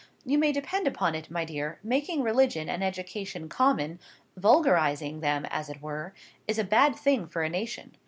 You 0.25 0.39
may 0.39 0.51
depend 0.51 0.87
upon 0.87 1.13
it, 1.13 1.29
my 1.29 1.45
dear, 1.45 1.79
making 1.83 2.23
religion 2.23 2.67
and 2.67 2.83
education 2.83 3.47
common—vulgarising 3.47 5.19
them, 5.19 5.45
as 5.45 5.69
it 5.69 5.79
were—is 5.83 6.57
a 6.57 6.63
bad 6.63 6.95
thing 6.95 7.27
for 7.27 7.43
a 7.43 7.49
nation. 7.49 7.95